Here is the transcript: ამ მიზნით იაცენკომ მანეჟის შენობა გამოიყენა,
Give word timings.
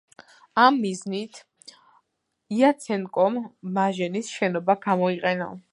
ამ 0.61 0.77
მიზნით 0.85 1.41
იაცენკომ 2.57 3.39
მანეჟის 3.79 4.35
შენობა 4.39 4.81
გამოიყენა, 4.89 5.57